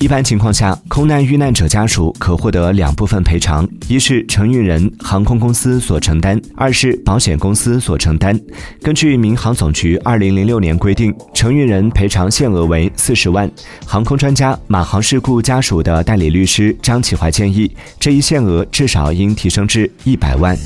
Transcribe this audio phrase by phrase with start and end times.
[0.00, 8.38] 一般情况下空难遇难者家属可获得两部分赔偿一是承运人航空公司所承担二是保险公司所承担。
[8.82, 13.50] 根据民航总局二零零六年规定承运人赔偿限额为四十万。
[13.86, 20.56] 航空专家马航事故家属的代理律师张启怀建议这一限额至少应提升至一百万。